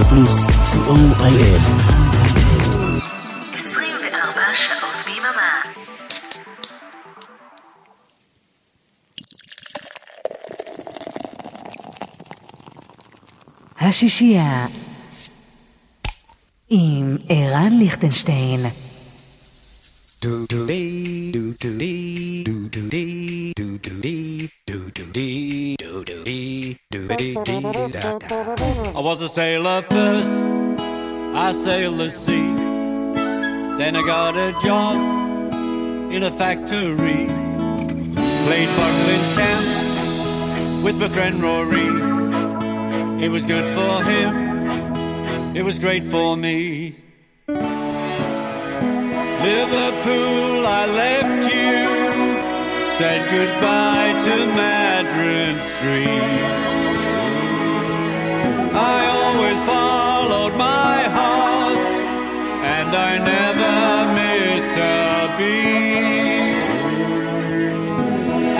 [0.00, 1.60] רדיו פלוס, co.il.
[3.54, 5.62] 24 שעות ביממה.
[13.80, 14.66] השישייה
[16.70, 18.66] עם ערן ליכטנשטיין.
[28.94, 32.54] I was a sailor first, I sailed the sea.
[33.78, 34.96] Then I got a job
[36.12, 37.26] in a factory.
[38.46, 41.88] Played Buckland's Town with my friend Rory.
[43.24, 46.96] It was good for him, it was great for me.
[49.42, 51.49] Liverpool, I left you,
[53.00, 56.68] said goodbye to Madron Street.
[58.94, 61.90] I always followed my heart,
[62.76, 63.74] and I never
[64.20, 66.84] missed a beat.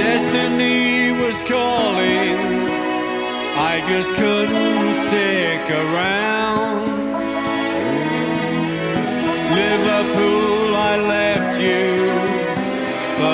[0.02, 2.38] Destiny was calling,
[3.72, 6.80] I just couldn't stick around.
[9.60, 11.99] Liverpool, I left you,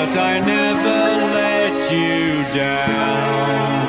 [0.07, 0.99] but I never
[1.35, 3.87] let you down.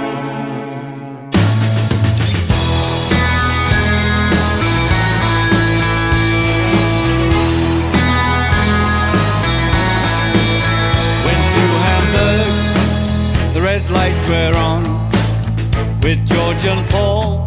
[11.25, 12.53] Went to Hamburg,
[13.55, 14.83] the red lights were on
[16.03, 17.47] with George and Paul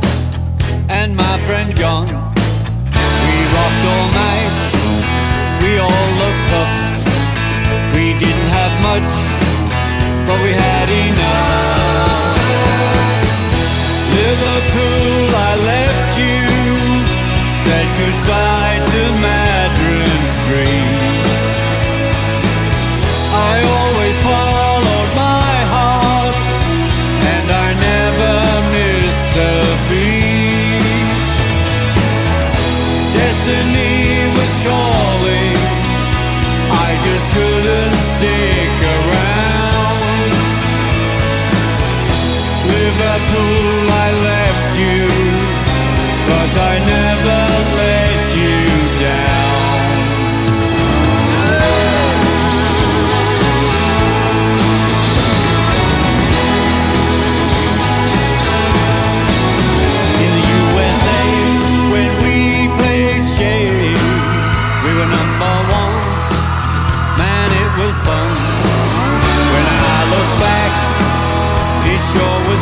[0.89, 2.07] and my friend John.
[2.07, 4.30] We rocked all night,
[8.91, 9.13] much,
[10.27, 12.39] but we had enough.
[14.19, 16.39] Liverpool, I left you,
[17.63, 18.50] said goodbye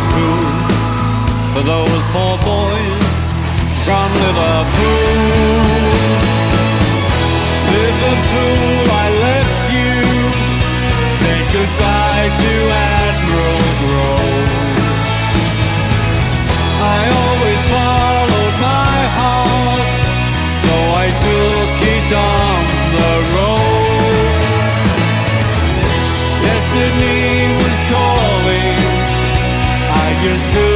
[0.06, 0.14] was
[1.54, 3.10] for those four boys
[3.86, 5.60] from Liverpool.
[7.76, 9.96] Liverpool, I left you,
[11.20, 12.52] said goodbye to
[12.96, 14.78] Admiral Grove.
[16.82, 19.92] I always followed my heart,
[20.64, 20.74] so
[21.04, 22.60] I took it on
[22.96, 24.40] the road.
[26.46, 27.19] Destiny
[30.22, 30.69] just do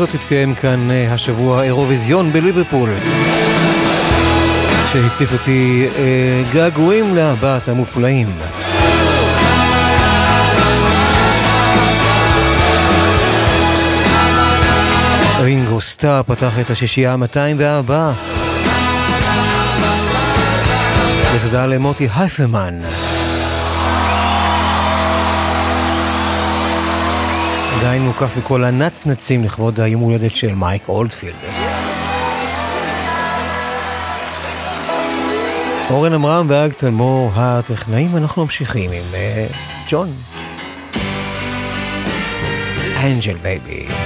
[0.00, 2.90] טוב, בכל זאת התקיים כאן אה, השבוע אירוויזיון בליברפול.
[4.92, 8.28] שהציף אותי אה, געגועים לארבעת המופלאים.
[15.40, 17.92] רינגו סטאר פתח את השישייה ה-204.
[21.34, 22.80] ותודה למוטי הייפרמן.
[27.80, 31.34] עדיין מוקף בכל הנצנצים לכבוד היום הולדת של מייק אולדפילד.
[35.90, 39.56] אורן עמרם ואג תלמור הטכנאים, אנחנו ממשיכים עם uh,
[39.90, 40.12] ג'ון.
[43.04, 43.99] Angel Baby.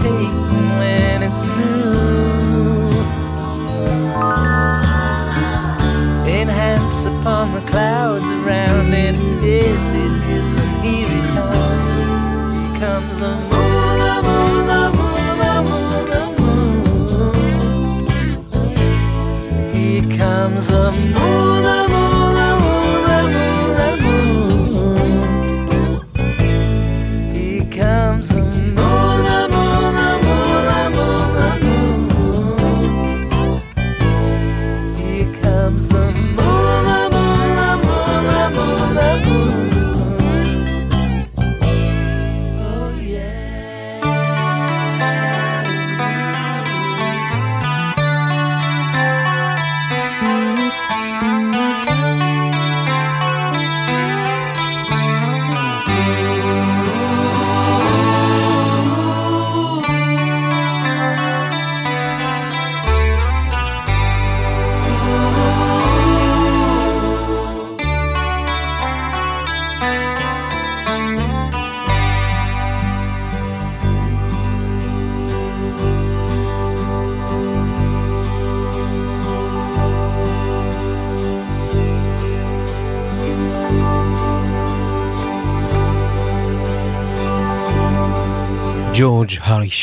[0.00, 0.32] mistake
[0.78, 2.90] when it's new,
[6.26, 9.14] Enhance upon the clouds around it.
[9.44, 12.78] Yes, it is an eerie noise.
[12.78, 17.64] Comes a moon, a moon, a moon, a moon, a moon.
[19.74, 21.29] Here comes a moon.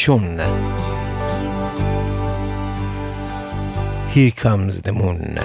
[0.10, 0.38] הראשון.
[4.14, 5.40] Here comes the moon.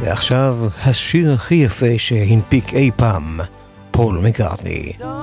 [0.00, 3.40] ועכשיו השיר הכי יפה שהנפיק אי פעם,
[3.90, 4.92] פול מקארטני.
[4.98, 5.13] Don't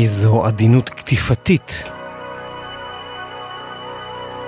[0.00, 1.84] איזו עדינות קטיפתית.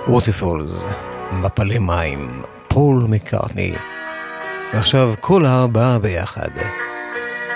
[0.07, 0.85] ווטרפולס,
[1.31, 2.29] מפלי מים,
[2.67, 3.73] פול מקארטני.
[4.73, 6.49] ועכשיו כל הארבעה ביחד,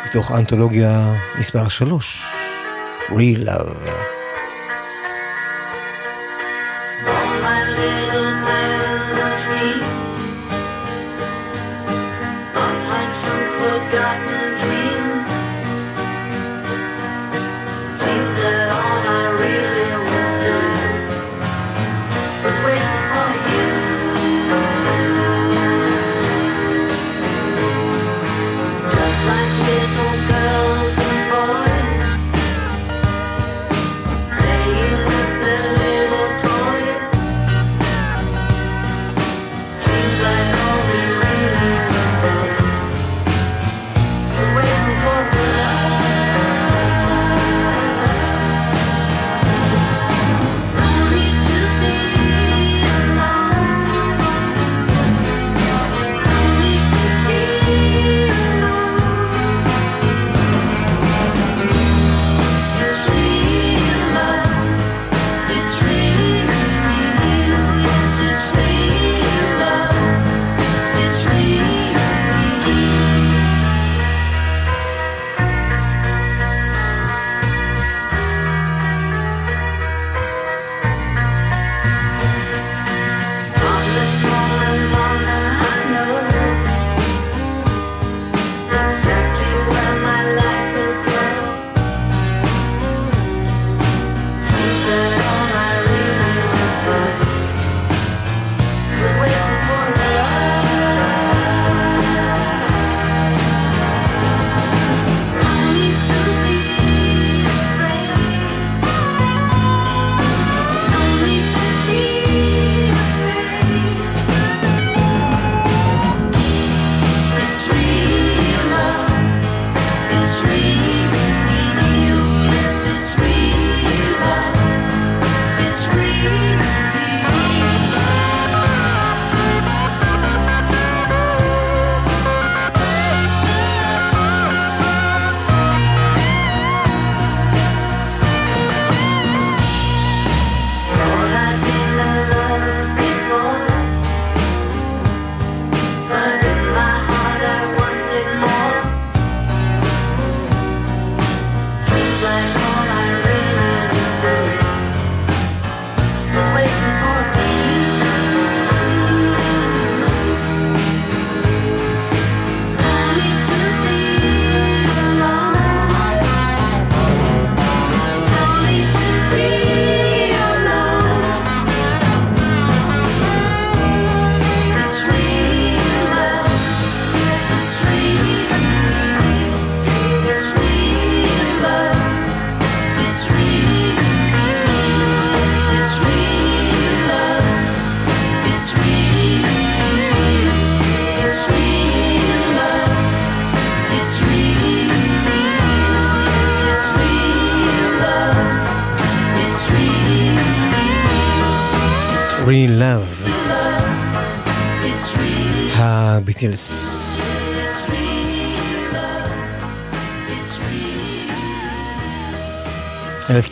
[0.05, 2.25] מתוך אנתולוגיה מספר 3,
[3.09, 4.16] Real Love.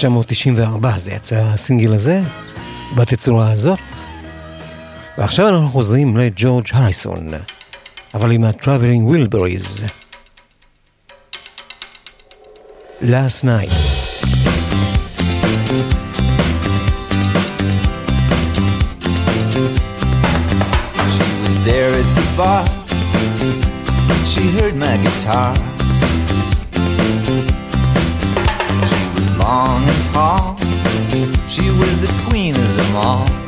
[0.05, 2.21] 1994, זה יצא הסינגל הזה,
[2.95, 3.79] בתצורה הזאת.
[5.17, 7.27] ועכשיו אנחנו חוזרים לג'ורג' הריסון,
[8.13, 9.83] אבל עם ה-Traveling Wilburys.
[13.01, 13.71] Last Night.
[21.13, 22.65] She was there at the bar.
[24.31, 25.74] She heard my guitar.
[33.05, 33.44] 봐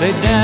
[0.00, 0.35] They dance.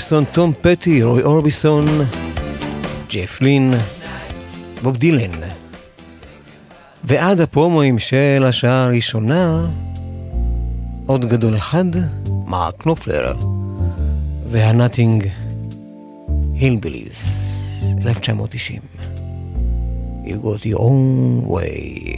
[0.00, 1.86] מוריסון, טום פטי, רוי אורביסון,
[3.10, 3.74] ג'ף לין,
[4.82, 5.30] בוב דילן.
[7.04, 9.66] ועד הפרומואים של השעה הראשונה,
[11.06, 11.84] עוד גדול אחד,
[12.46, 13.32] מר קנופלר,
[14.50, 15.26] והנאטינג
[16.54, 18.80] הילביליז, 1990.
[20.24, 22.09] You got your own way.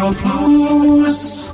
[0.00, 1.52] רדיו פלוס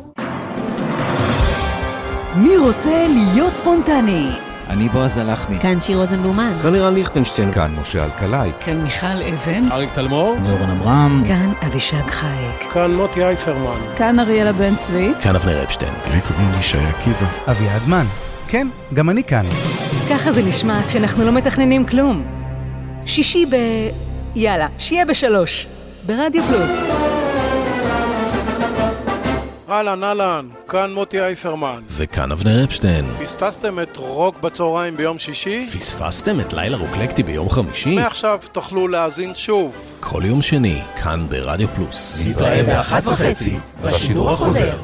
[2.37, 4.31] מי רוצה להיות ספונטני?
[4.69, 5.59] אני בועז הלחמי.
[5.61, 6.53] כאן שיר רוזנבלומן.
[6.63, 7.53] כאן לירן ליכטנשטיין.
[7.53, 8.51] כאן משה אלקלעי.
[8.61, 9.73] כאן מיכל אבן.
[9.73, 10.37] אריק תלמור.
[10.45, 11.25] דורון אברהם.
[11.29, 12.73] כאן אבישג חייק.
[12.73, 13.81] כאן מוטי אייפרמן.
[13.97, 15.13] כאן אריאלה בן צבי.
[15.23, 15.93] כאן אבנר אפשטיין.
[16.15, 17.27] לי קוראים ישי עקיבא.
[17.51, 18.05] אביעד מן.
[18.49, 19.45] כן, גם אני כאן.
[20.11, 22.23] ככה זה נשמע כשאנחנו לא מתכננים כלום.
[23.07, 23.57] שישי ב...
[24.37, 25.67] יאללה, שיהיה בשלוש.
[26.07, 27.02] ברדיו פלוס.
[29.73, 31.81] אהלן, אהלן, כאן מוטי אייפרמן.
[31.89, 33.05] וכאן אבנר אפשטיין.
[33.23, 35.67] פספסתם את רוק בצהריים ביום שישי?
[35.79, 37.95] פספסתם את לילה רוקלקטי ביום חמישי?
[37.95, 39.75] מעכשיו תוכלו להאזין שוב.
[40.01, 42.23] כל יום שני, כאן ברדיו פלוס.
[42.27, 44.77] נתראה באחת וחצי, בשידור החוזר.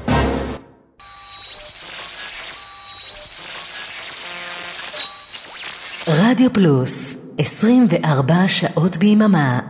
[6.08, 9.60] רדיו פלוס, 24 שעות ביממה.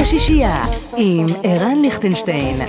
[0.00, 0.62] השישייה
[0.96, 2.60] עם ערן ליכטנשטיין.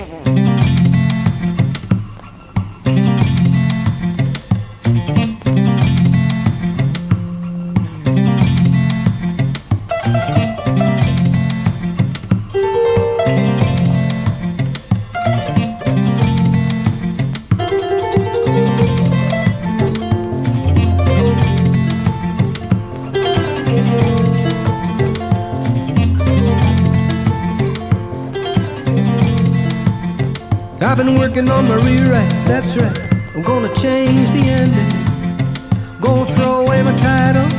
[30.94, 32.96] I've been working on my rewrite, that's right.
[33.34, 36.00] I'm gonna change the ending.
[36.00, 37.50] Gonna throw away my title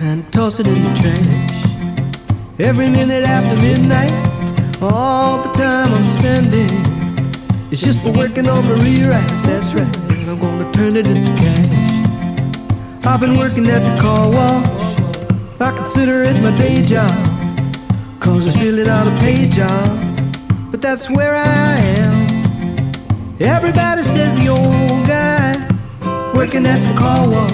[0.00, 2.58] and toss it in the trash.
[2.58, 4.14] Every minute after midnight,
[4.80, 6.72] all the time I'm spending
[7.70, 9.94] is just for working on my rewrite, that's right.
[10.26, 13.04] I'm gonna turn it into cash.
[13.04, 15.60] I've been working at the car wash.
[15.60, 17.12] I consider it my day job.
[18.20, 19.84] Cause it's really not a paid job.
[20.70, 22.21] But that's where I am.
[23.44, 25.56] Everybody says the old guy
[26.32, 27.50] working at the car wash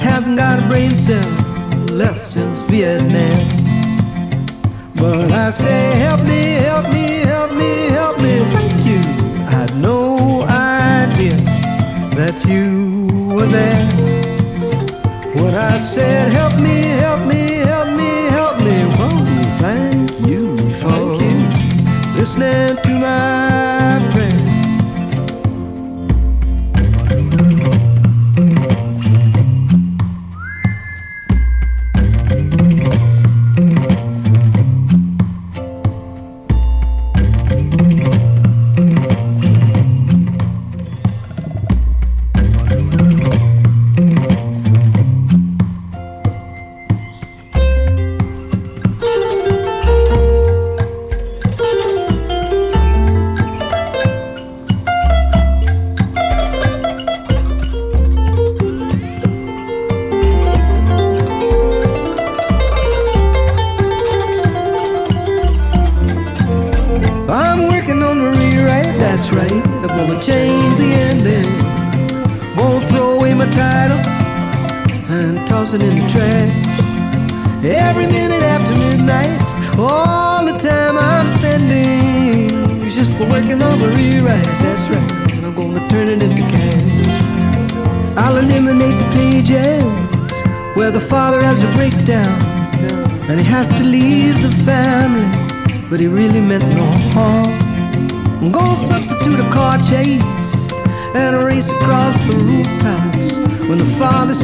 [0.00, 1.28] hasn't got a brain cell
[1.92, 3.38] left since Vietnam.
[4.94, 9.00] But I say, help me, help me, help me, help me, thank you.
[9.44, 11.36] I had no idea
[12.16, 13.84] that you were there.
[15.34, 17.25] What I said, help me, help me.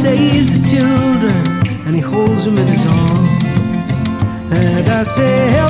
[0.03, 1.43] saves the children
[1.87, 3.29] and he holds them in his arms.
[4.51, 5.62] And I say,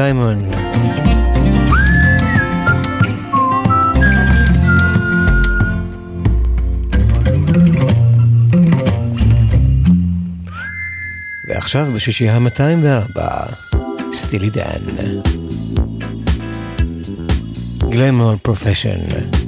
[0.00, 0.38] סיימון.
[11.48, 13.20] ועכשיו בשישי ה-204,
[14.12, 14.82] סטילי דן.
[17.90, 19.39] גלמור פרופשן.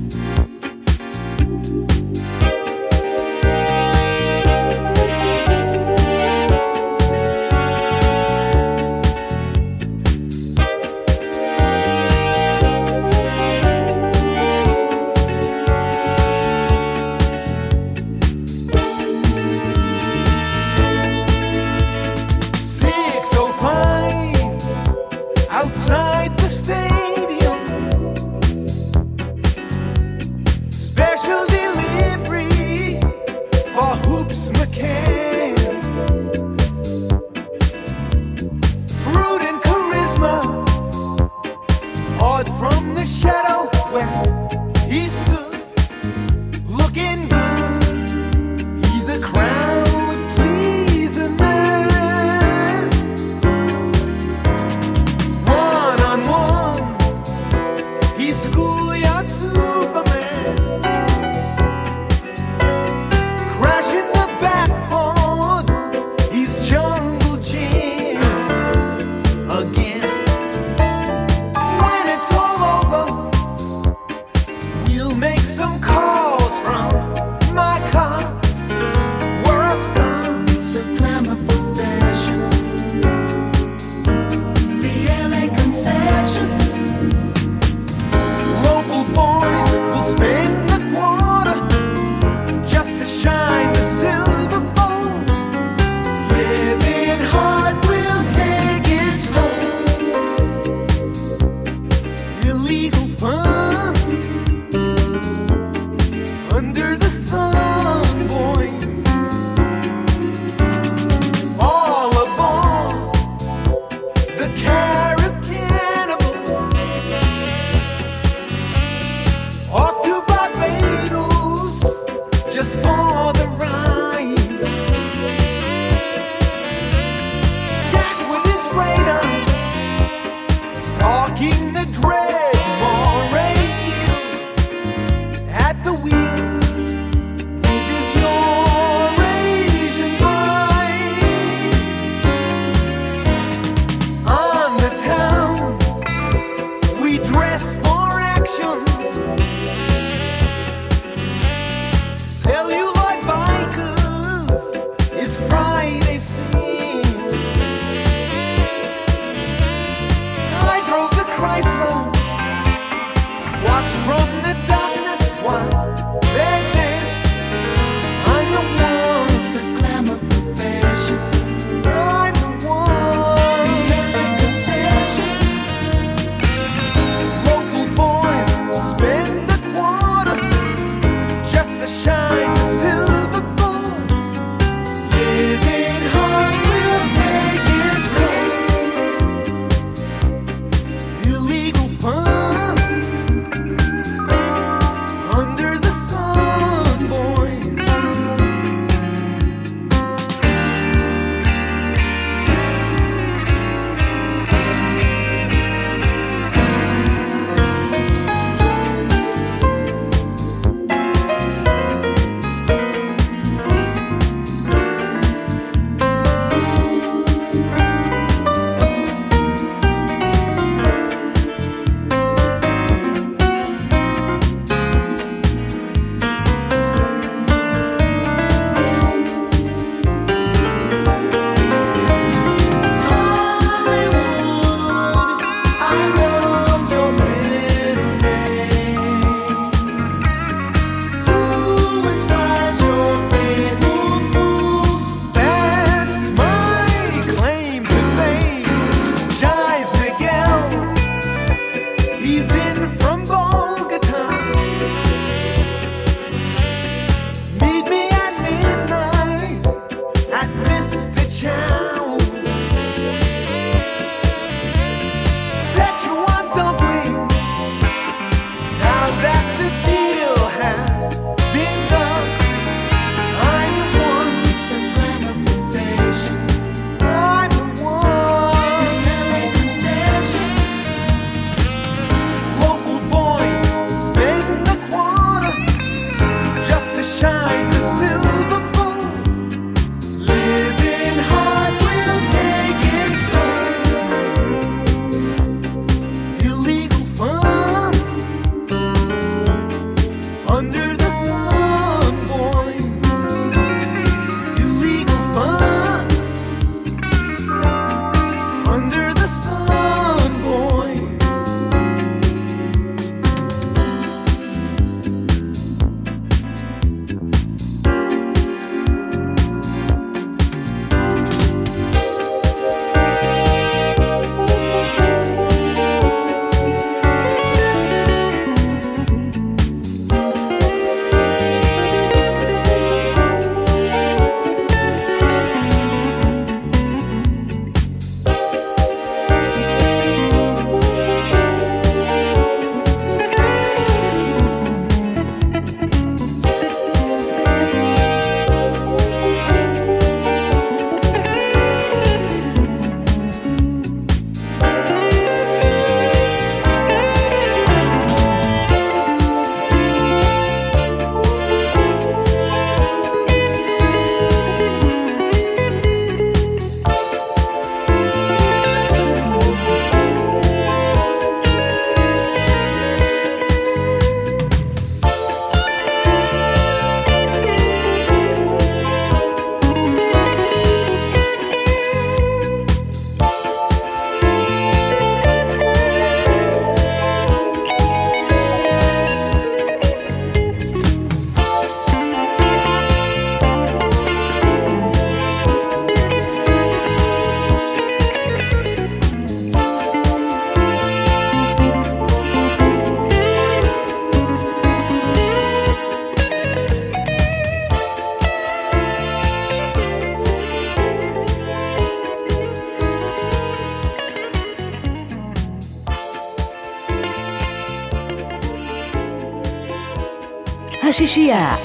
[420.93, 421.59] 是谁呀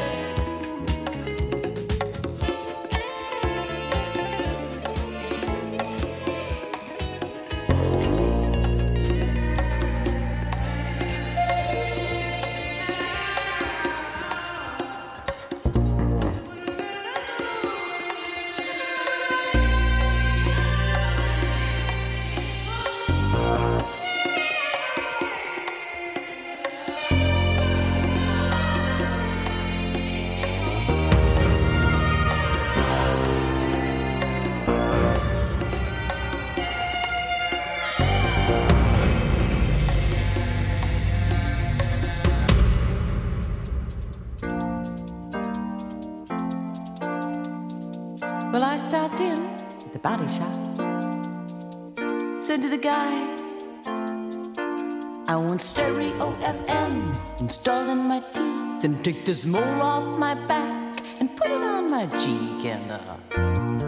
[58.81, 62.65] Then take this mole off my back and put it on my cheek.
[62.65, 62.99] And uh,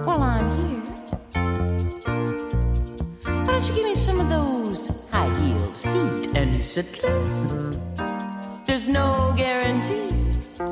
[0.03, 0.81] while I'm here,
[3.23, 6.35] why don't you give me some of those high heeled feet?
[6.35, 7.77] And he said, Listen,
[8.65, 10.09] there's no guarantee.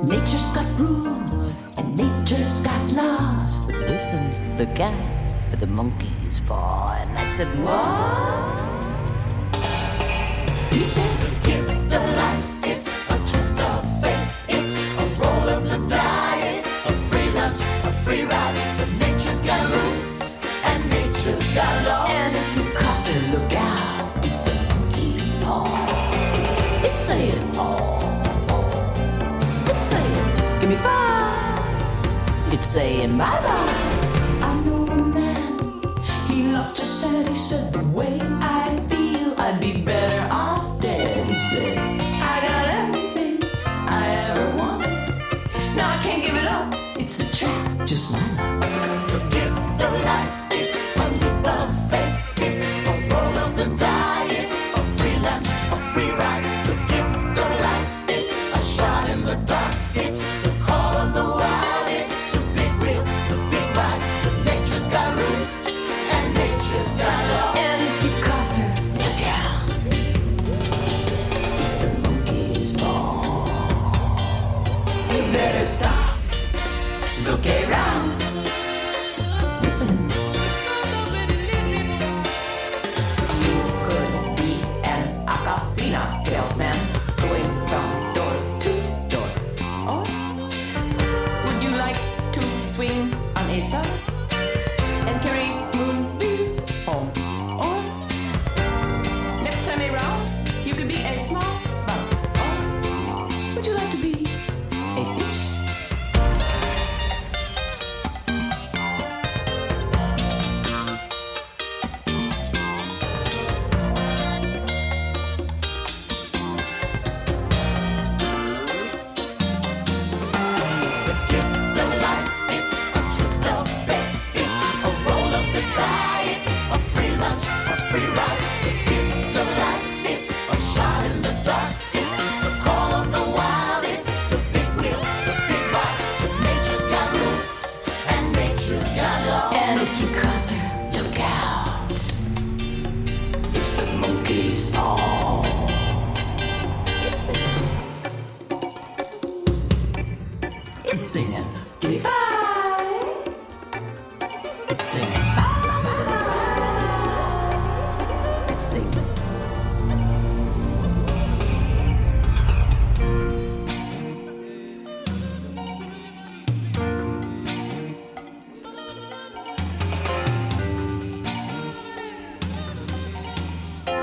[0.03, 3.67] Nature's got rules and nature's got laws.
[3.67, 4.97] But listen, look guy
[5.51, 6.97] for the monkey's paw.
[6.99, 8.67] And I said, What?
[10.73, 11.05] He said,
[11.43, 11.66] Give
[23.37, 25.69] Look out, it's the monkey's paw.
[26.83, 27.99] It's saying, paw.
[29.69, 32.51] It's saying, give me five.
[32.51, 34.41] It's saying, bye bye.
[34.41, 35.59] I know a man,
[36.27, 38.06] he lost his head, he said the way.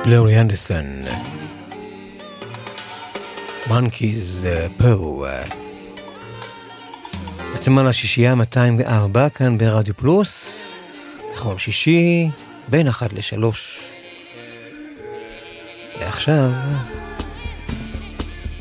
[0.06, 0.84] לאורי אנדרסון,
[3.66, 4.46] מונקיז
[4.78, 5.24] פו.
[7.54, 10.76] אתם על השישייה 204 כאן ברדיו פלוס,
[11.34, 12.28] נכון שישי,
[12.68, 13.80] בין אחת לשלוש.
[16.00, 16.50] ועכשיו,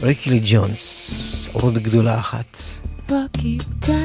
[0.01, 2.57] ריקלי ג'ונס, עוד גדולה אחת.
[3.09, 4.02] Bucky down.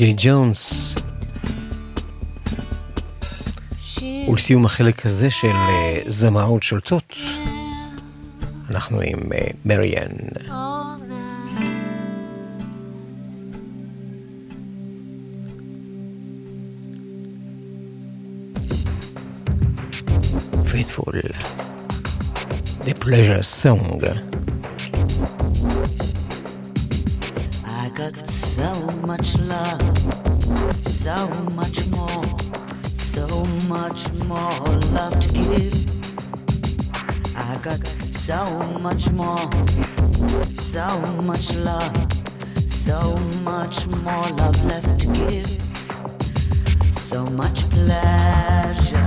[0.00, 0.94] קי ג'ונס.
[4.28, 7.14] ולסיום החלק הזה של אה, זמאות שולטות,
[8.70, 10.06] אנחנו עם אה, מריאן.
[20.72, 21.12] Faithful,
[22.84, 24.49] The Pleasure Song.
[28.30, 28.72] So
[29.04, 29.80] much love,
[30.86, 32.22] so much more,
[32.94, 35.74] so much more love to give.
[37.36, 38.44] I got so
[38.80, 39.50] much more,
[40.58, 41.92] so much love,
[42.68, 45.50] so much more love left to give.
[46.92, 49.00] So much pleasure.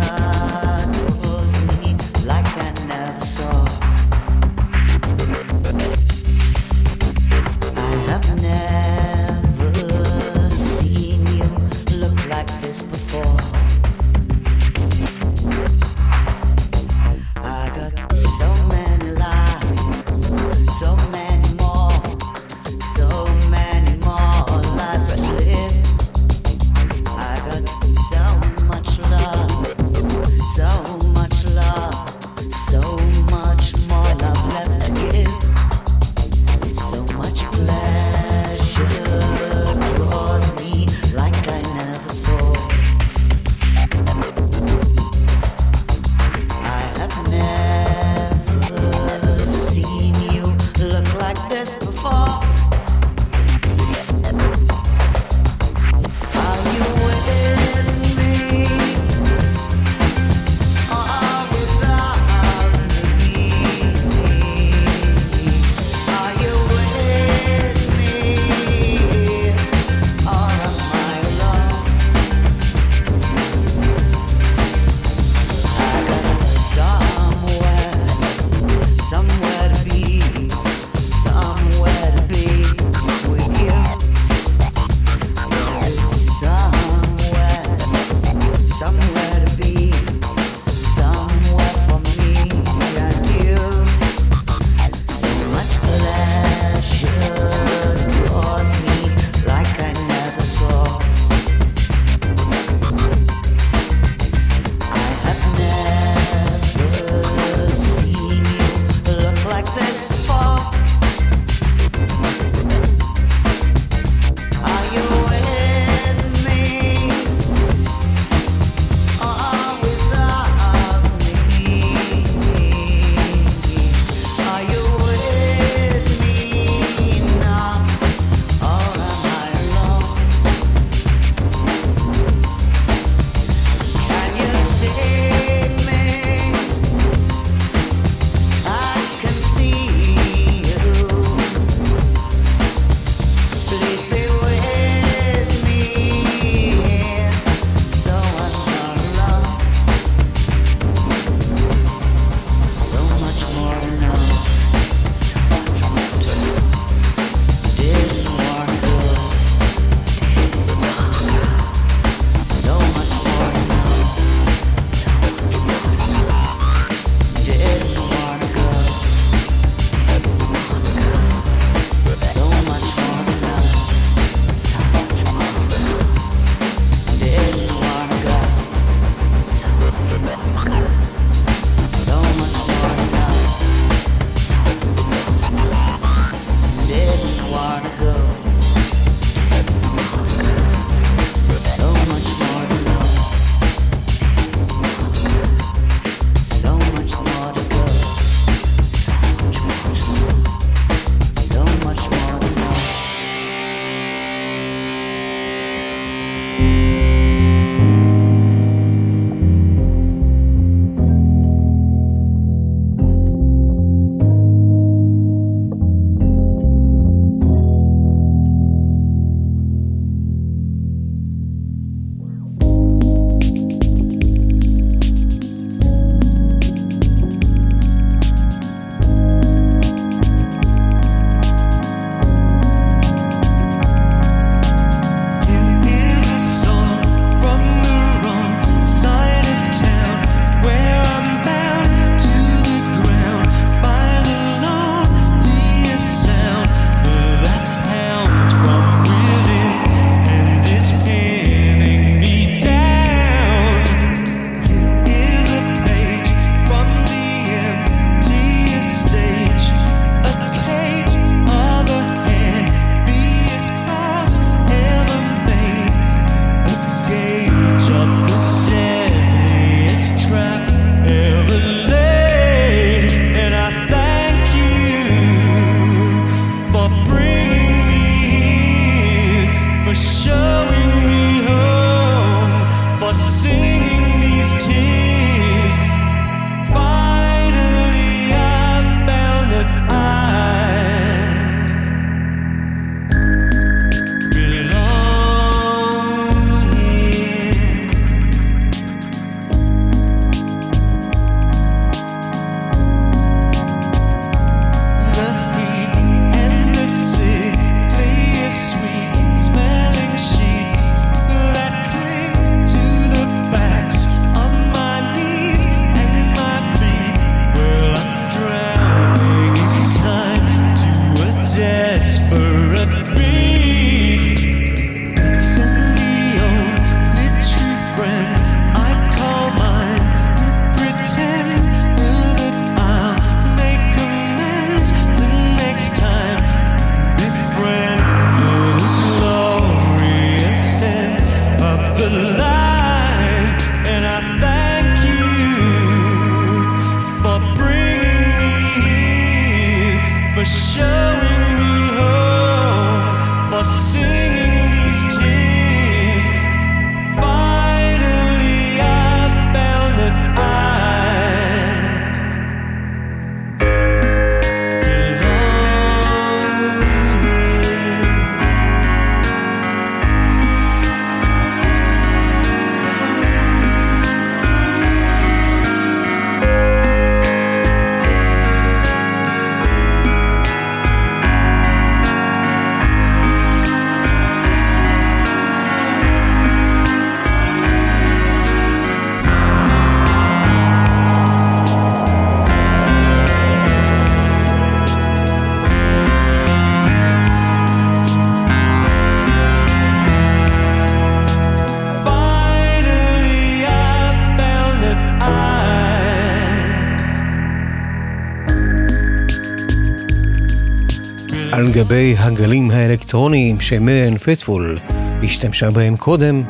[411.54, 411.84] השישייה.
[411.84, 414.80] גבי הגלים האלקטרוניים שמריאן פטפול
[415.24, 416.44] השתמשה בהם קודם,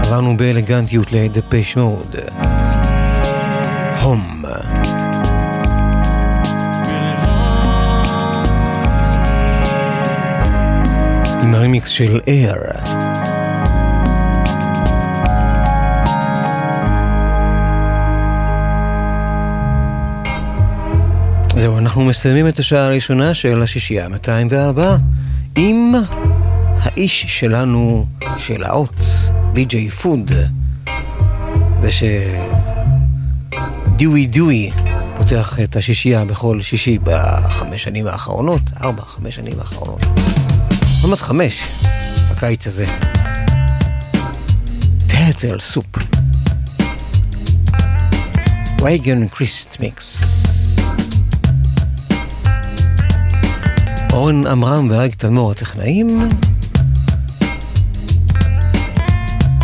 [0.00, 2.16] עברנו באלגנטיות לדפש מוד.
[4.02, 4.42] הום.
[11.42, 12.85] עם הרימיקס של Air.
[21.58, 24.96] זהו, אנחנו מסיימים את השעה הראשונה של השישייה 204
[25.56, 25.92] עם
[26.78, 29.02] האיש שלנו של האות,
[29.52, 30.32] די.ג'יי פוד.
[31.80, 32.02] זה ש...
[33.96, 34.70] דיואי דיואי
[35.16, 40.00] פותח את השישייה בכל שישי בחמש שנים האחרונות, ארבע, חמש שנים האחרונות.
[41.02, 41.62] עוד חמש,
[42.30, 42.86] בקיץ הזה.
[45.06, 45.86] טרטל סופ.
[48.80, 50.35] וייגן קריסט מיקס.
[54.16, 56.28] אורן עמרם ואריק תלמור הטכנאים.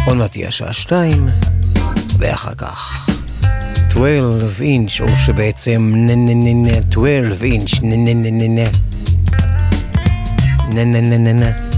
[0.07, 1.27] עוד מעט תהיה השעה שתיים,
[2.19, 3.09] ואחר כך
[3.91, 8.49] 12 אינץ', או שבעצם נה נה נה נה 12 אינץ', נה נה נה נה
[10.75, 11.72] נה נה נה נה נה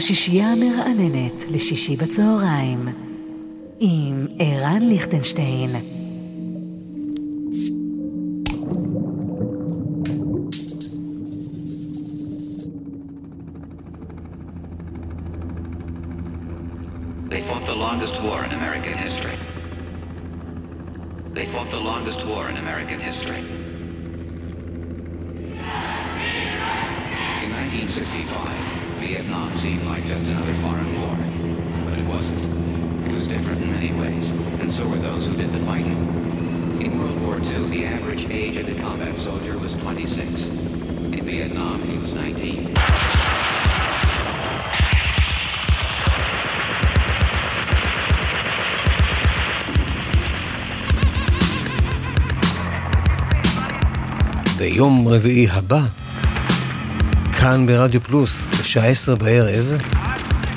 [0.00, 2.88] השישייה המרעננת לשישי בצהריים
[3.80, 5.70] עם ערן ליכטנשטיין.
[17.30, 19.38] They fought the longest war in American history.
[21.36, 23.42] They fought the longest war in American history.
[27.44, 31.16] In 1965, Vietnam seemed like just another foreign war.
[31.88, 33.06] But it wasn't.
[33.06, 36.00] It was different in many ways, and so were those who did the fighting.
[36.80, 40.48] In World War II, the average age of the combat soldier was 26.
[40.48, 42.74] In Vietnam, he was 19.
[54.58, 55.86] ביום רביעי הבא,
[57.41, 59.77] כאן ברדיו פלוס, בשעה עשר בערב,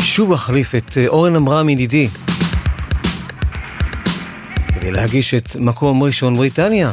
[0.02, 2.08] שוב אחליף את אה, אורן עמרם ידידי,
[4.68, 6.92] כדי להגיש את מקום ראשון בריטניה.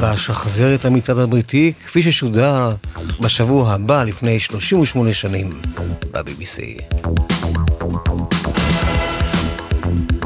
[0.00, 2.74] ואשחזר את המצעד הבריטי כפי ששודר
[3.20, 5.50] בשבוע הבא לפני 38 שנים
[6.12, 6.82] ב-BBC.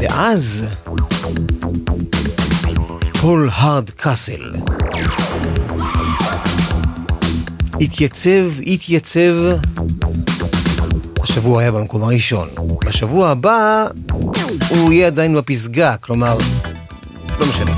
[0.00, 0.66] ואז
[3.20, 4.52] פול הרד קאסל
[7.80, 9.34] התייצב, התייצב.
[11.22, 12.48] השבוע היה במקום הראשון.
[12.86, 13.86] בשבוע הבא
[14.68, 16.38] הוא יהיה עדיין בפסגה, כלומר,
[17.40, 17.70] לא משנה.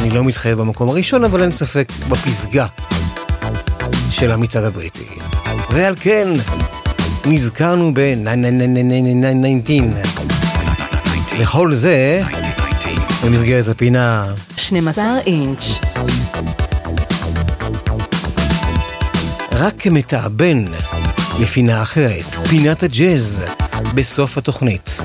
[0.00, 2.66] אני לא מתחייב במקום הראשון, אבל אין ספק בפסגה
[4.10, 5.04] של המצעד הבריטי.
[5.70, 6.28] ועל כן,
[7.26, 9.70] נזכרנו ב-9919.
[11.38, 12.22] לכל זה,
[13.24, 15.85] במסגרת הפינה 12 אינץ'
[19.58, 20.64] רק כמתאבן
[21.40, 23.42] לפינה אחרת, פינת הג'אז,
[23.94, 25.00] בסוף התוכנית.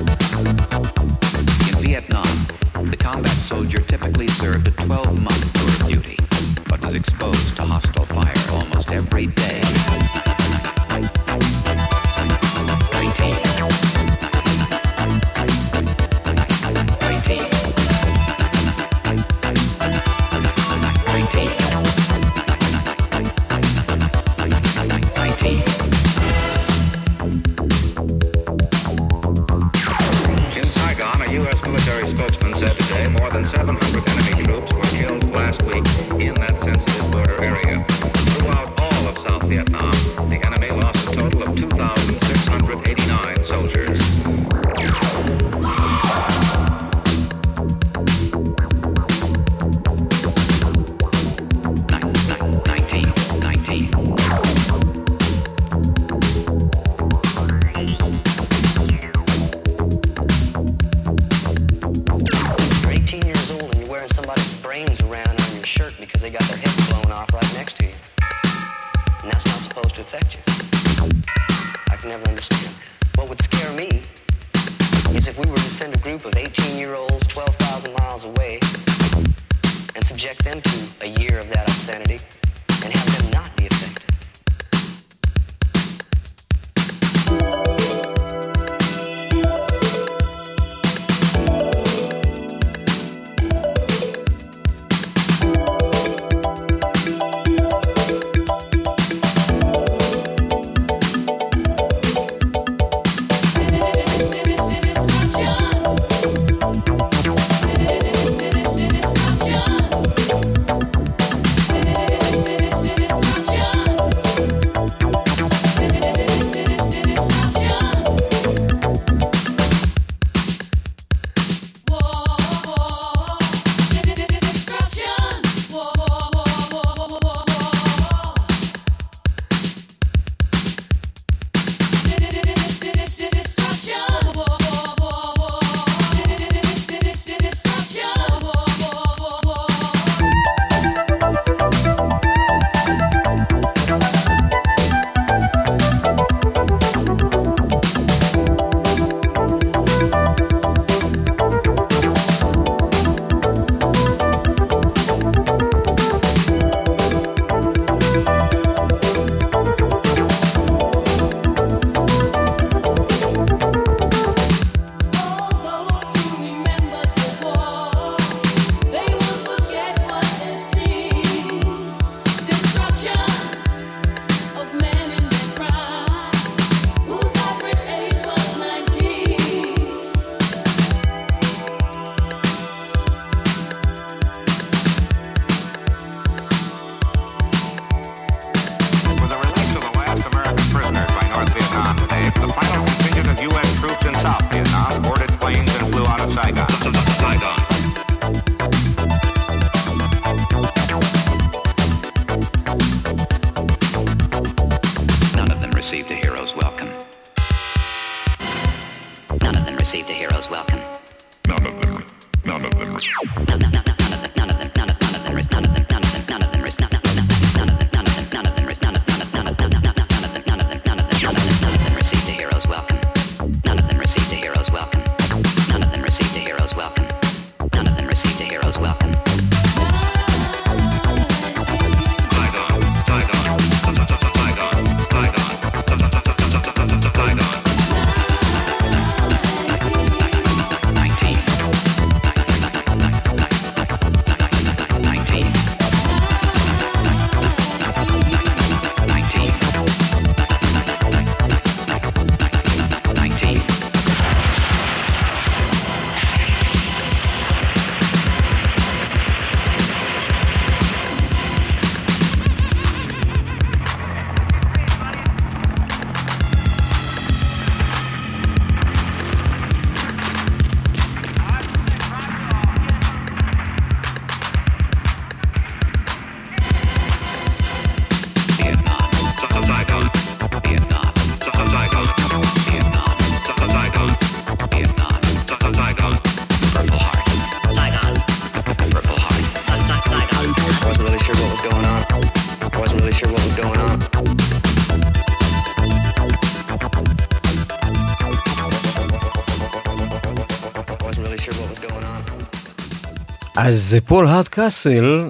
[303.64, 305.30] אז פול הארדקאסל,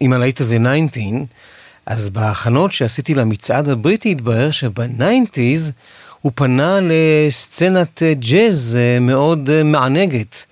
[0.00, 1.02] עם הלהיט הזה 19,
[1.86, 5.72] אז בהכנות שעשיתי למצעד הבריטי התברר שב nineties
[6.20, 10.44] הוא פנה לסצנת ג'אז מאוד מענגת,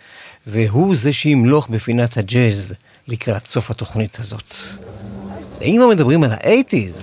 [0.46, 2.74] והוא זה שימלוך בפינת הג'אז
[3.08, 4.54] לקראת סוף התוכנית הזאת.
[5.60, 7.00] ואם מדברים על ה eighties,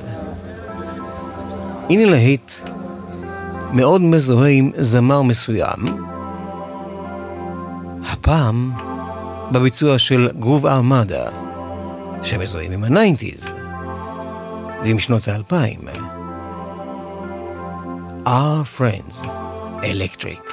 [1.90, 2.52] הנה להיט
[3.74, 6.04] מאוד מזוהה עם זמר מסוים,
[8.12, 8.87] הפעם
[9.52, 11.30] בביצוע של Groove Armada,
[12.24, 13.54] שמזוהים עם ה nineties
[14.86, 15.80] ועם שנות האלפיים.
[18.26, 19.26] Are Friends
[19.82, 20.47] Electric.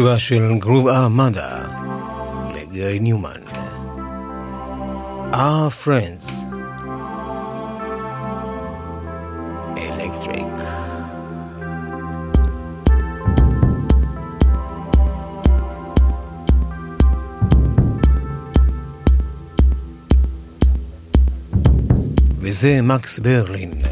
[0.00, 1.58] התשובה של גרוב ארמדה
[2.54, 3.40] לגרי ניומן.
[5.32, 6.30] Our Friends
[9.76, 10.62] Electric
[22.40, 23.89] וזה מקס ברלין.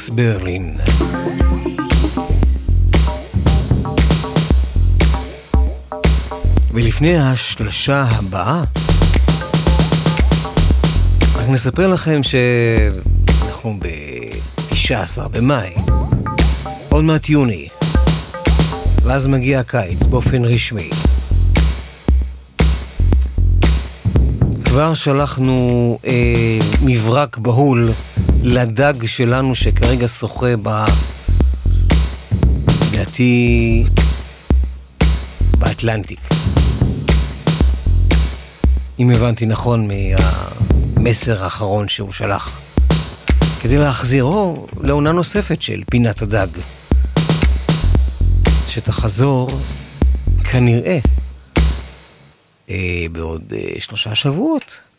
[0.00, 0.76] מקס ברלין.
[6.74, 8.62] ולפני ההשלשה הבאה,
[11.36, 15.70] רק נספר לכם שאנחנו ב-19 במאי,
[16.88, 17.68] עוד מעט יוני,
[19.02, 20.90] ואז מגיע הקיץ באופן רשמי.
[24.64, 27.90] כבר שלחנו אה, מברק בהול
[28.42, 30.84] לדג שלנו שכרגע שוחה ב...
[32.92, 33.84] לדעתי
[35.58, 36.20] באטלנטיק.
[38.98, 42.60] אם הבנתי נכון מהמסר האחרון שהוא שלח.
[43.60, 46.48] כדי להחזירו לעונה נוספת של פינת הדג.
[48.68, 49.50] שתחזור
[50.50, 50.98] כנראה
[52.70, 54.89] אה, בעוד אה, שלושה שבועות.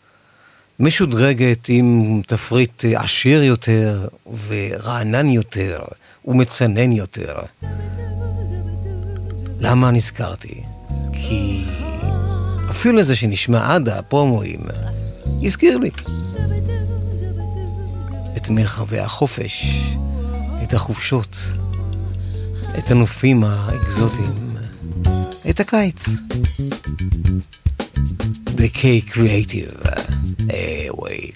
[0.80, 4.08] משודרגת עם תפריט עשיר יותר
[4.48, 5.80] ורענן יותר
[6.26, 7.40] ומצנן יותר.
[9.60, 10.64] למה נזכרתי?
[11.14, 11.64] כי
[12.70, 14.62] אפילו זה שנשמע עד הפרומואים
[15.44, 15.90] הזכיר לי
[18.38, 19.66] את מרחבי החופש,
[20.64, 21.38] את החופשות,
[22.78, 24.56] את הנופים האקזוטיים,
[25.50, 26.06] את הקיץ.
[27.94, 29.82] The K Creative
[30.50, 31.36] eh, Awake.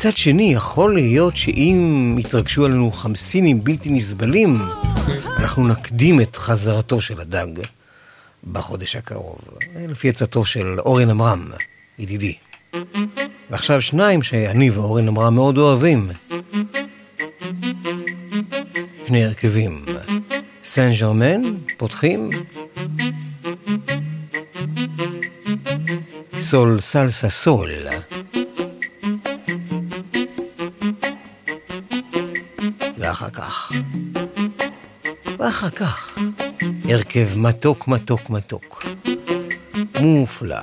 [0.00, 4.58] מצד שני, יכול להיות שאם יתרגשו עלינו חמסינים בלתי נסבלים,
[5.38, 7.46] אנחנו נקדים את חזרתו של הדג
[8.52, 9.38] בחודש הקרוב,
[9.88, 11.50] לפי עצתו של אורן עמרם,
[11.98, 12.34] ידידי.
[13.50, 16.10] ועכשיו שניים שאני ואורן עמרם מאוד אוהבים.
[19.06, 19.84] שני הרכבים.
[20.64, 21.42] סן ג'רמן,
[21.76, 22.30] פותחים.
[26.38, 27.70] סול סלסה סול.
[35.62, 36.18] ואחר כך,
[36.84, 38.86] הרכב מתוק מתוק מתוק.
[40.00, 40.56] מופלא.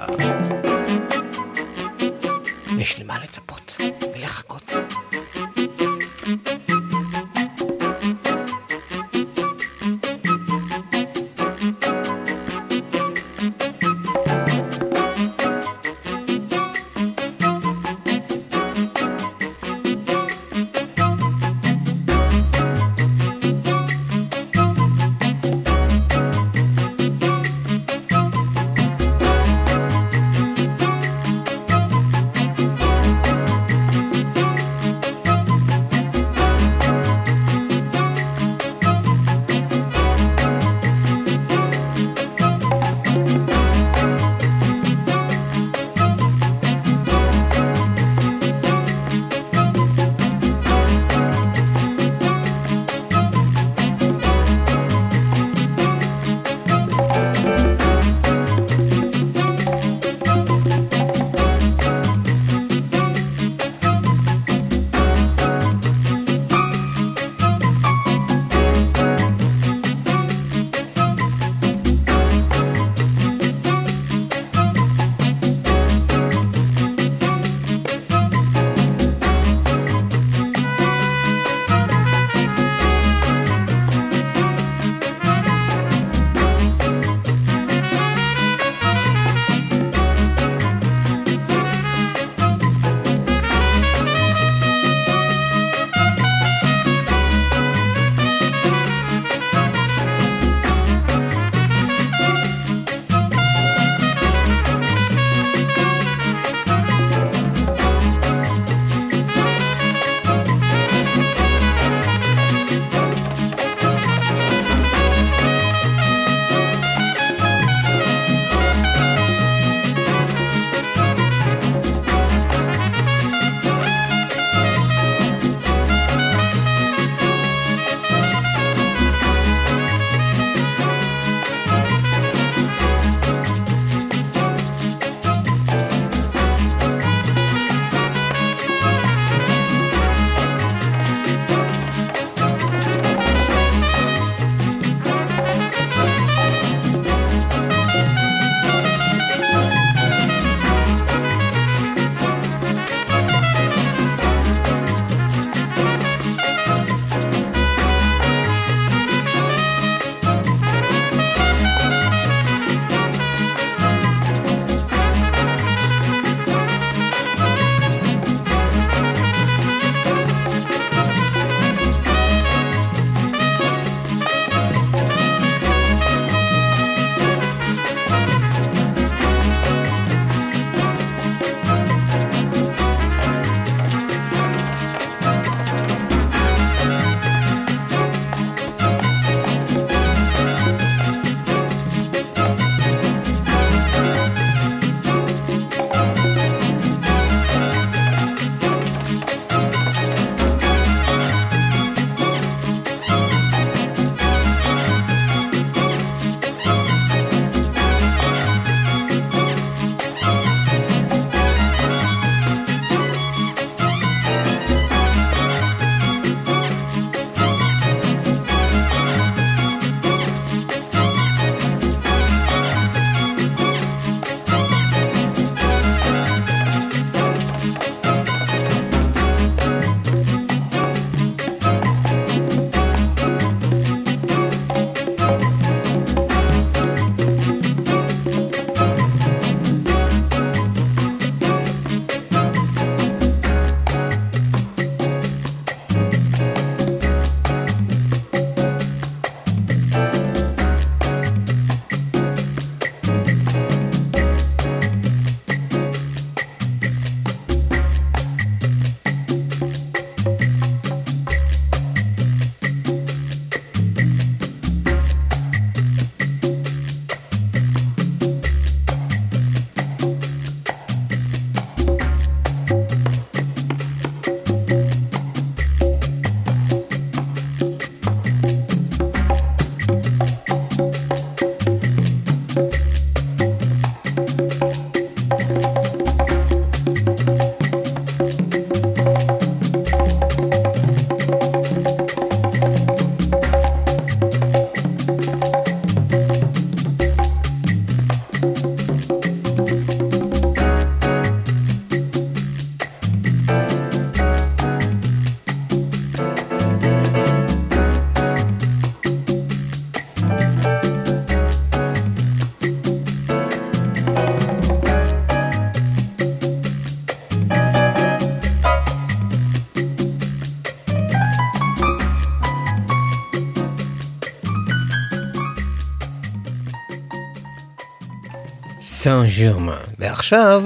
[329.08, 329.74] סן ג'רמן.
[330.00, 330.64] ועכשיו,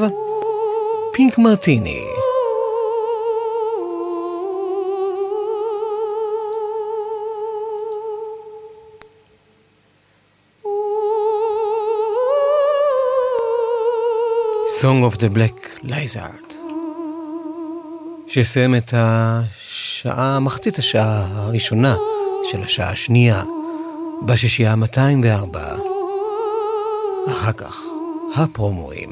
[1.13, 2.01] פינק מרטיני.
[14.81, 16.53] Song of the Black Lizard,
[18.27, 21.95] שיסיים את השעה, מחצית השעה הראשונה
[22.43, 23.43] של השעה השנייה,
[24.25, 25.59] בשישייה 204.
[27.27, 28.00] אחר כך,
[28.35, 29.11] הפרומואים.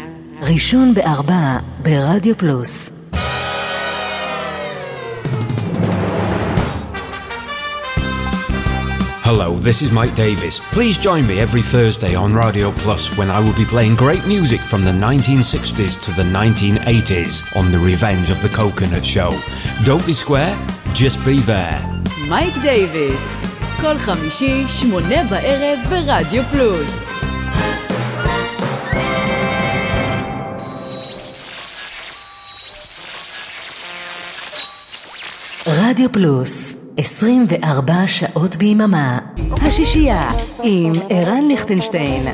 [0.42, 2.90] ראשון בארבע ברדיו פלוס.
[9.28, 10.54] Hello, this is Mike Davis.
[10.76, 14.60] Please join me every Thursday on Radio Plus when I will be playing great music
[14.60, 19.30] from the 1960s to the 1980s on The Revenge of the Coconut Show.
[19.88, 20.54] Don't be square,
[21.02, 21.80] Just be there.
[22.28, 23.20] מייק דייוויס,
[23.80, 27.09] כל חמישי, שמונה בערב ברדיו פלוס.
[35.91, 39.19] רדיו פלוס, 24 שעות ביממה.
[39.51, 40.29] השישייה
[40.63, 42.27] עם ערן ליכטנשטיין.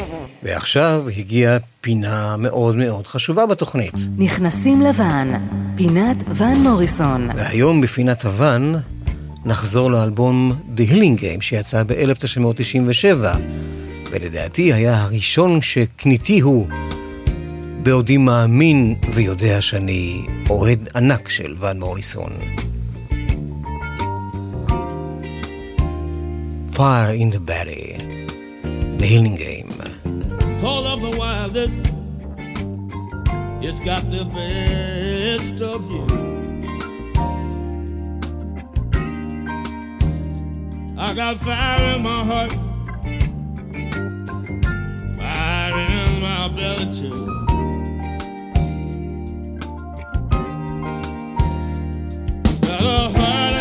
[0.44, 3.94] ועכשיו הגיעה פינה מאוד מאוד חשובה בתוכנית.
[4.18, 5.32] נכנסים לבן,
[5.76, 7.30] פינת ון מוריסון.
[7.36, 8.74] והיום בפינת הוואן
[9.46, 13.28] נחזור לאלבום The Healing Game שיצא ב-1997,
[14.12, 16.68] ולדעתי היה הראשון שקניתי הוא
[17.84, 22.32] בעודי מאמין ויודע שאני אוהד ענק של ון מוריסון.
[26.78, 27.98] Fire in the Batty,
[29.00, 29.74] The Healing Game.
[30.62, 31.80] Call of the wildest.
[33.66, 36.06] It's got the best of you.
[41.00, 42.54] I got fire in my heart,
[45.18, 47.26] fire in my belly too.
[52.70, 53.57] A heart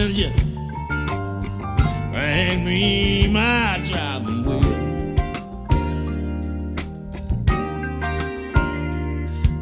[0.00, 0.32] Up engine.
[2.12, 4.60] Bring me my driving wheel.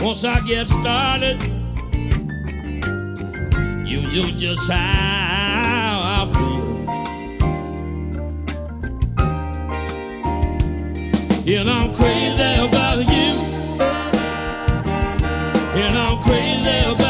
[0.01, 1.43] Once I get started,
[3.85, 6.69] you do just how I feel.
[11.59, 13.35] And I'm crazy about you.
[15.81, 17.08] And I'm crazy about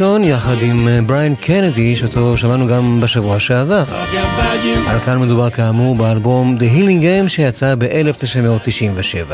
[0.00, 3.84] מוריסון יחד עם אה, בריין קנדי, שאותו שמענו גם בשבוע שעבר.
[4.88, 9.32] על כאן מדובר כאמור באלבום The Healing Game שיצא ב-1997.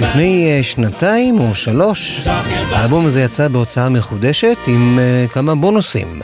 [0.00, 2.28] לפני אה, שנתיים או שלוש,
[2.70, 6.22] האלבום הזה יצא בהוצאה מחודשת עם אה, כמה בונוסים.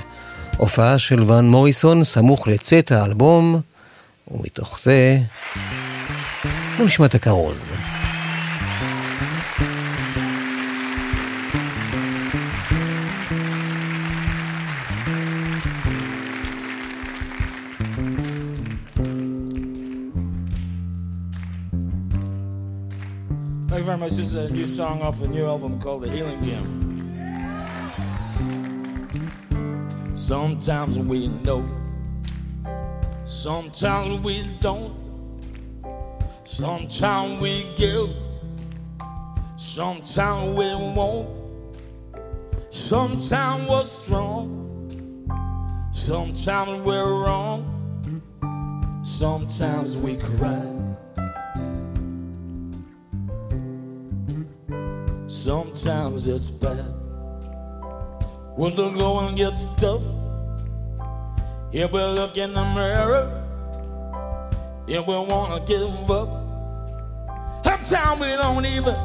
[0.57, 3.61] הופעה של ואן מוריסון סמוך לצאת האלבום,
[4.31, 5.19] ומתוך זה...
[6.77, 7.71] בואו נשמע את הכרוז.
[24.57, 26.67] New song off a new album called The Healing Game.
[30.15, 31.69] Sometimes we know,
[33.27, 34.95] sometimes we don't.
[36.45, 38.09] Sometimes we give,
[39.57, 41.29] sometimes we won't.
[42.71, 44.49] Sometimes we're strong,
[45.93, 47.73] sometimes we're wrong.
[49.03, 50.76] Sometimes we cry.
[55.87, 56.85] Sometimes it's bad.
[58.57, 60.03] When the going gets tough,
[61.71, 63.31] if we look in the mirror,
[64.89, 66.29] if we wanna give up,
[67.65, 68.97] sometimes we don't even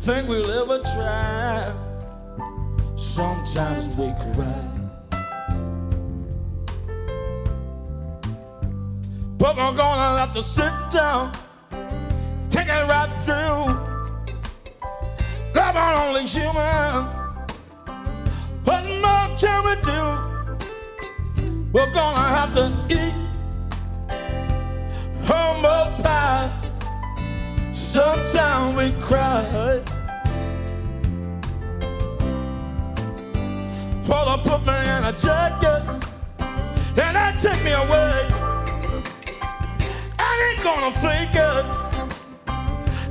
[0.00, 1.72] think we'll ever try.
[2.96, 4.70] Sometimes we cry.
[9.38, 11.30] But we're gonna have to sit down,
[12.50, 13.93] think it right through.
[15.54, 17.06] Love are only human.
[18.64, 20.02] What more can we do?
[21.72, 23.14] We're gonna have to eat
[25.22, 26.50] humble pie.
[27.72, 29.82] Sometimes we cry.
[34.04, 35.82] Father put me in a jacket,
[36.40, 38.26] and that take me away.
[40.18, 41.64] I ain't gonna fake it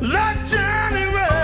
[0.01, 1.42] like Johnny Ray.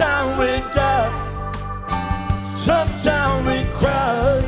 [0.00, 4.39] Sometimes we die, sometimes we cry.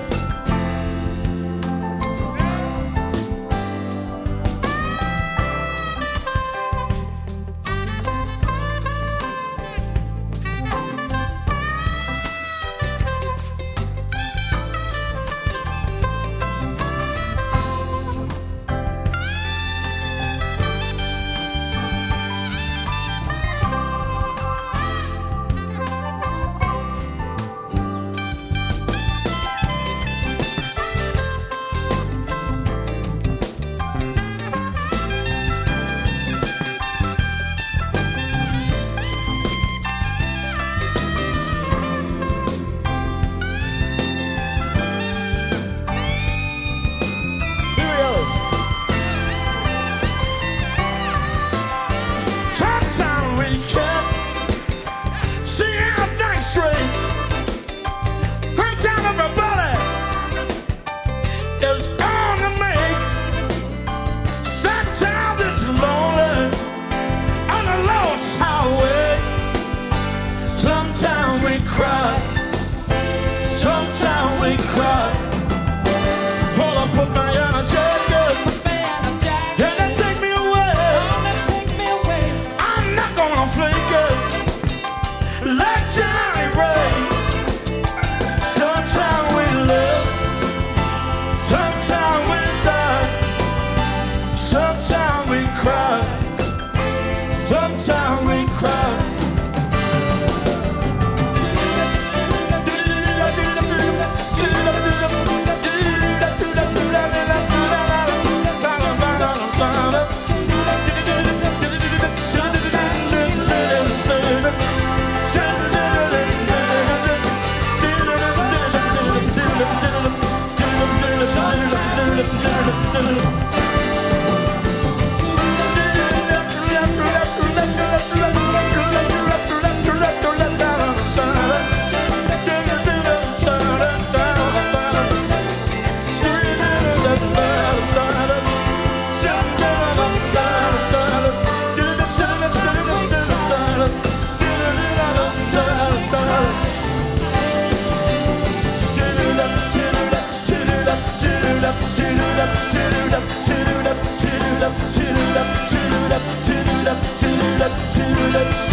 [157.63, 158.73] look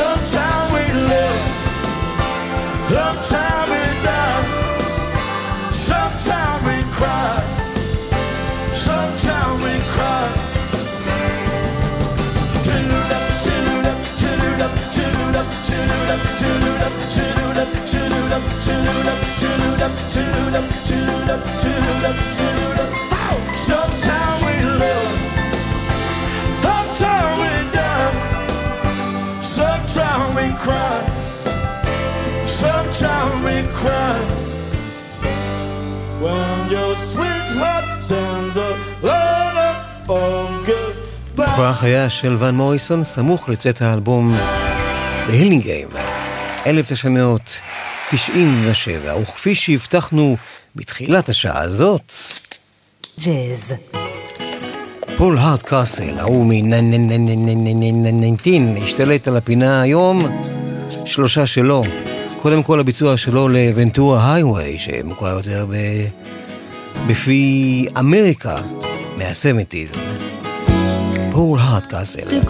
[0.00, 1.40] Sometimes we live,
[2.88, 4.42] sometimes we die,
[5.70, 7.42] sometimes we cry,
[8.72, 10.26] sometimes we cry.
[12.64, 18.32] Toot up, toot up, toot up, toot up, toot up, toot up, toot up, toot
[18.32, 22.29] up, toot up, toot up, toot up, toot up, toot up, toot up.
[33.80, 34.20] Cry
[36.24, 38.70] when your sweetheart sends a
[39.02, 39.72] letter
[40.08, 41.50] of goodbye.
[41.50, 44.36] הופעה חיה של ון מוריסון סמוך לצאת האלבום
[45.26, 45.88] בהילינגיים,
[46.66, 50.36] 1997, וכפי שהבטחנו
[50.76, 52.12] בתחילת השעה הזאת,
[53.20, 53.72] ג'אז.
[55.16, 58.48] פול הארד קאסל, ההוא מ-19,
[58.82, 60.26] השתלט על הפינה היום,
[61.04, 61.82] שלושה שלו.
[62.42, 65.74] קודם כל הביצוע שלו לוונטורה הייווי, שמוכר יותר ב...
[67.06, 68.56] בפי אמריקה
[69.18, 69.98] מה-70's.
[71.32, 72.40] פול הארד קאסל.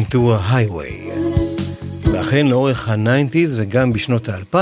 [0.00, 1.10] Ventura Highway.
[2.02, 4.56] ואכן לאורך ה-90's וגם בשנות ה-2000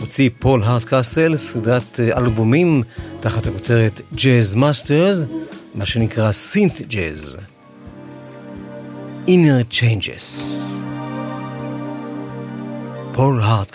[0.00, 2.82] הוציא פול הארדקאסל סדרת אה, אלבומים
[3.20, 5.18] תחת הכותרת Jazz Masters,
[5.74, 7.38] מה שנקרא synth jazz.
[9.26, 10.50] Inner Changes.
[13.14, 13.70] פול הארד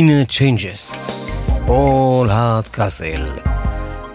[0.00, 0.82] Inner Changes,
[1.68, 3.30] All Heart Castle.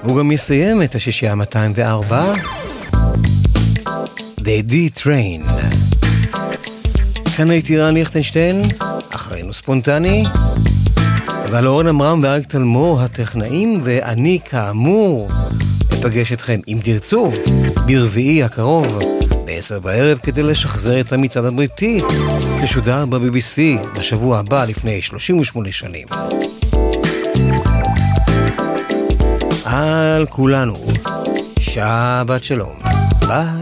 [0.03, 2.33] והוא גם יסיים את השישייה 204,
[4.39, 5.49] The D-Train.
[7.37, 8.61] כאן הייתי רן ליכטנשטיין,
[9.15, 10.23] אחרינו ספונטני,
[11.51, 15.29] ועל אורן עמרם ואריק תלמור הטכנאים, ואני כאמור
[15.93, 17.31] אפגש אתכם, אם תרצו,
[17.85, 18.99] ברביעי הקרוב,
[19.45, 22.01] ב-10 בערב, כדי לשחזר את המצעד הבריטי,
[22.65, 23.59] ששודר ב-BBC
[23.99, 26.07] בשבוע הבא לפני 38 שנים.
[29.65, 30.77] על כולנו,
[31.59, 32.75] שבת שלום.
[33.27, 33.60] ביי.